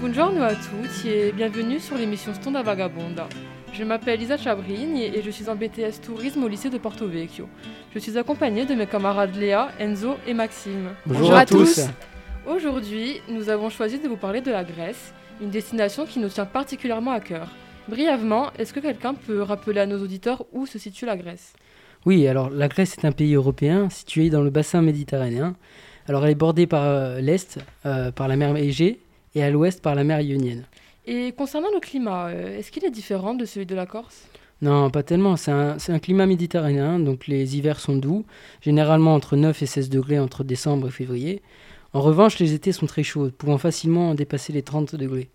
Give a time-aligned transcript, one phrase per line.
[0.00, 3.28] Buongiorno à tous et bienvenue sur l'émission Stonda Vagabonda.
[3.72, 7.48] Je m'appelle Isa Chabrigne et je suis en BTS Tourisme au lycée de Porto Vecchio.
[7.92, 10.90] Je suis accompagnée de mes camarades Léa, Enzo et Maxime.
[11.04, 11.80] Bonjour, à, tous.
[12.46, 16.46] Aujourd'hui, nous avons choisi de vous parler de la Grèce, une destination qui nous tient
[16.46, 17.48] particulièrement à cœur.
[17.88, 21.54] Brièvement, est-ce que quelqu'un peut rappeler à nos auditeurs où se situe la Grèce?
[22.06, 25.56] Oui, alors la Grèce est un pays européen situé dans le bassin méditerranéen.
[26.06, 29.00] Alors elle est bordée par euh, l'est euh, par la mer Égée
[29.38, 30.64] et à l'ouest par la mer Ionienne.
[31.06, 34.26] Et concernant le climat, euh, est-ce qu'il est différent de celui de la Corse?
[34.60, 35.36] Non, pas tellement.
[35.36, 38.26] C'est un, un, climat méditerranéen, donc les hivers sont doux,
[38.60, 41.42] généralement entre 9 et 16 degrés entre décembre et février.
[41.94, 45.30] En revanche, les étés sont très chauds, pouvant facilement dépasser les 30 degrés.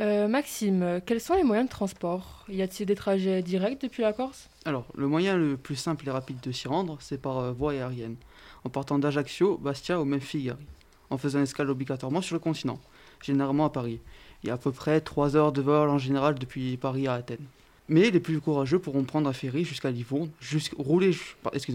[0.00, 2.44] Euh, Maxime, quels sont les moyens de transport?
[2.48, 4.48] Y a-t-il des trajets directs depuis la Corse?
[4.64, 7.72] Alors, le moyen le plus simple et rapide de s'y rendre, c'est par euh, voie
[7.72, 8.16] aérienne,
[8.64, 10.66] en partant d'Ajaccio, Bastia ou même Figari,
[11.08, 12.78] en faisant escale obligatoirement sur le continent,
[13.22, 14.00] généralement à Paris.
[14.42, 17.14] Il y a à peu près 3 heures de vol en général depuis Paris à
[17.14, 17.46] Athènes.
[17.88, 20.30] Mais les plus courageux pourront prendre un ferry jusqu'à Livourne,
[20.76, 21.12] rouler,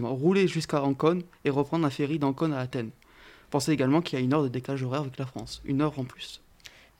[0.02, 2.90] rouler jusqu'à Ancône et reprendre un ferry d'Ancône à Athènes.
[3.50, 5.98] Pensez également qu'il y a une heure de décalage horaire avec la France, une heure
[5.98, 6.40] en plus.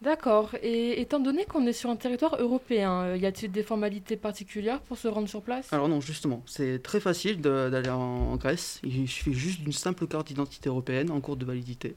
[0.03, 0.51] D'accord.
[0.63, 4.81] Et étant donné qu'on est sur un territoire européen, euh, y a-t-il des formalités particulières
[4.81, 5.73] pour se rendre sur place?
[5.73, 8.81] Alors non, justement, c'est très facile d'aller en Grèce.
[8.83, 11.95] Il suffit juste d'une simple carte d'identité européenne en cours de validité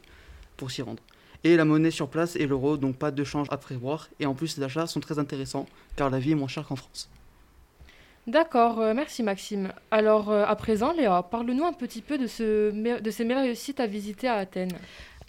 [0.55, 1.01] pour s'y rendre.
[1.45, 4.09] Et la monnaie sur place est l'euro, donc pas de change à prévoir.
[4.19, 6.75] Et en plus, les achats sont très intéressants, car la vie est moins chère qu'en
[6.75, 7.07] France.
[8.25, 9.71] D'accord, euh, merci Maxime.
[9.91, 12.25] Alors euh, à présent, Léa, parle-nous un petit peu de,
[12.99, 14.75] de ces merveilleux sites à visiter à Athènes.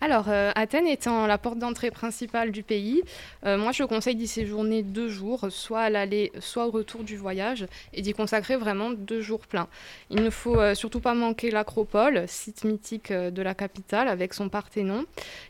[0.02, 3.02] Alors, euh, Athènes étant la porte d'entrée principale du pays,
[3.46, 7.16] euh, moi je conseille d'y séjourner deux jours, soit à l'aller, soit au retour du
[7.16, 9.68] voyage, et d'y consacrer vraiment deux jours pleins.
[10.10, 14.50] Il ne faut euh, surtout pas manquer l'Acropole, site mythique de la capitale, avec son
[14.50, 15.06] Parthénon,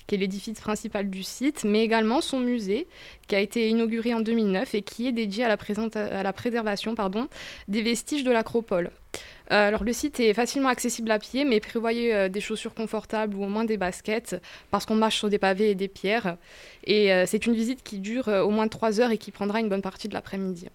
[0.06, 2.86] qui est l'édifice principal du site, mais également son musée,
[3.26, 6.94] qui a été inauguré en 2009 et qui est dédié à la, préservation
[7.66, 8.92] des vestiges de l'Acropole.
[9.52, 13.36] Euh, alors le site est facilement accessible à pied, mais prévoyez euh, des chaussures confortables
[13.36, 14.36] ou au moins des baskets,
[14.70, 16.36] parce qu'on marche sur des pavés et des pierres.
[16.84, 19.68] Et euh, c'est une visite qui dure au moins 3 heures et qui prendra une
[19.68, 20.68] bonne partie de l'après-midi.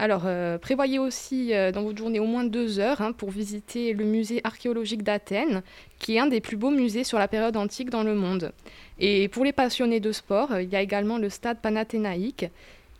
[0.00, 0.28] Alors,
[0.60, 5.02] prévoyez aussi dans votre journée au moins 2 heures hein, pour visiter le musée archéologique
[5.02, 5.62] d'Athènes,
[5.98, 8.52] qui est un des plus beaux musées sur la période antique dans le monde.
[9.00, 12.46] Et pour les passionnés de sport, il y a également le stade panathénaïque,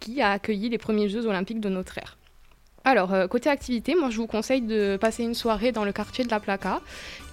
[0.01, 2.18] qui a accueilli les premiers Jeux olympiques de notre ère.
[2.89, 6.25] Alors, euh, côté activité, moi je vous conseille de passer une soirée dans le quartier
[6.25, 6.81] de la Placa,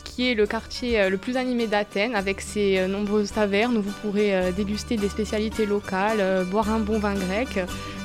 [0.04, 3.82] qui est le quartier euh, le plus animé d'Athènes, avec ses euh, nombreuses tavernes où
[3.82, 7.58] vous pourrez déguster des spécialités locales, boire un bon vin grec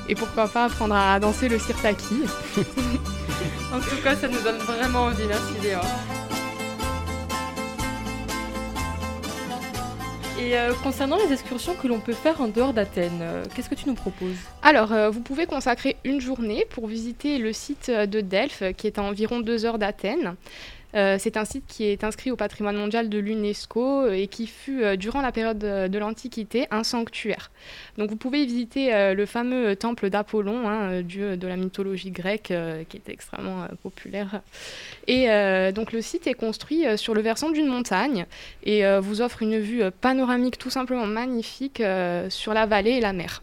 [0.09, 2.22] et pourquoi pas apprendre à danser le sirtaki.
[3.75, 5.55] en tout cas, ça nous donne vraiment envie, merci.
[10.41, 13.75] Et euh, concernant les excursions que l'on peut faire en dehors d'Athènes, euh, qu'est-ce que
[13.75, 14.39] tu nous proposes?
[14.62, 18.99] Alors, euh, vous pouvez consacrer une journée pour visiter le site de Delphes, qui est
[18.99, 20.37] à environ deux heures d'Athènes.
[20.95, 24.47] Euh, c'est un site qui est inscrit au patrimoine mondial de l'UNESCO euh, et qui
[24.47, 27.51] fut, euh, durant la période de, l'Antiquité, un sanctuaire.
[27.99, 32.53] Donc vous pouvez visiter le fameux temple d'Apollon, hein, dieu de la mythologie grecque,
[32.89, 34.41] qui est extrêmement populaire.
[35.06, 35.27] Et
[35.73, 38.25] donc le site est construit sur le versant d'une montagne
[38.62, 41.83] et vous offre une vue panoramique tout simplement magnifique
[42.31, 43.43] sur la vallée et la mer.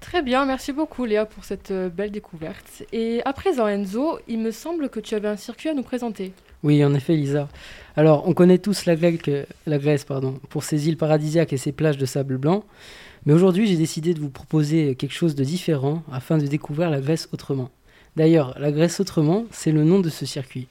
[0.00, 2.84] Très bien, merci beaucoup Léa pour cette belle découverte.
[2.92, 6.32] Et à présent Enzo, il me semble que tu avais un circuit à nous présenter.
[6.64, 7.50] Oui, en effet, Lisa.
[7.94, 10.06] Alors, on connaît tous la, Grèce
[10.48, 12.64] pour ses îles paradisiaques et ses plages de sable blanc.
[13.26, 17.02] Mais aujourd'hui, j'ai décidé de vous proposer quelque chose de différent afin de découvrir la
[17.02, 17.70] Grèce autrement.
[18.16, 20.66] D'ailleurs, la Grèce autrement, c'est le nom de ce circuit.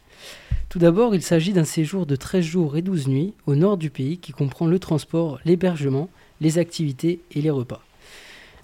[0.68, 3.92] Tout d'abord, il s'agit d'un séjour de 13 jours et 12 nuits au nord du
[3.92, 6.10] pays qui comprend le transport, l'hébergement,
[6.42, 7.84] les activités et les repas.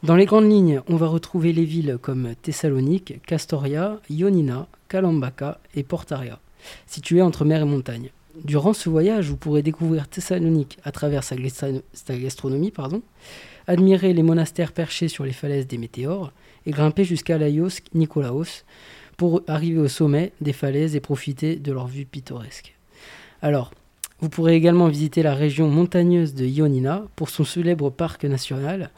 [0.01, 5.83] Dans les grandes lignes, on va retrouver les villes comme Thessalonique, Castoria, Ionina, Kalambaka et
[5.83, 6.39] Portaria
[6.87, 8.11] situé entre mer et montagne.
[8.43, 11.35] Durant ce voyage, vous pourrez découvrir Thessalonique à travers sa,
[12.09, 13.01] gastronomie, pardon,
[13.67, 16.31] admirer les monastères perchés sur les falaises des météores
[16.65, 18.63] et grimper jusqu'à Laios Nikolaos
[19.17, 22.75] pour arriver au sommet des falaises et profiter de leur vue pittoresque.
[23.41, 23.71] Alors,
[24.21, 28.91] vous pourrez également visiter la région montagneuse de Ionina pour son célèbre parc national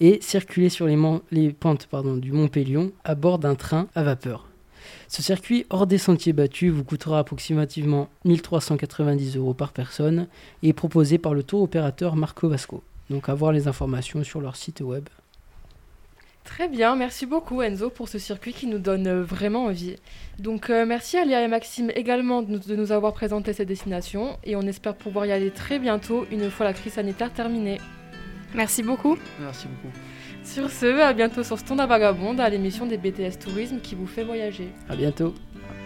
[0.00, 0.98] et circuler sur les,
[1.30, 4.48] les pentes du mont Pélion à bord d'un train à vapeur.
[5.08, 10.26] Ce circuit hors des sentiers battus vous coûtera approximativement 1390 euros par personne
[10.62, 12.82] et est proposé par le tour opérateur Marco Vasco.
[13.10, 15.08] Donc à voir les informations sur leur site web.
[16.46, 19.96] Très bien, merci beaucoup Enzo pour ce circuit qui nous donne euh, vraiment envie.
[20.38, 23.66] Donc euh, merci à Léa et Maxime également de nous, de nous avoir présenté cette
[23.66, 27.80] destination et on espère pouvoir y aller très bientôt une fois la crise sanitaire terminée.
[28.54, 29.18] Merci beaucoup.
[29.40, 29.94] Merci beaucoup.
[30.46, 34.22] Sur ce, à bientôt sur Stonda Vagabonde, à l'émission des BTS Tourisme qui vous fait
[34.22, 34.68] voyager.
[34.88, 35.34] À bientôt.